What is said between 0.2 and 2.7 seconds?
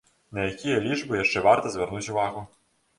На якія лічбы яшчэ варта звярнуць увагу?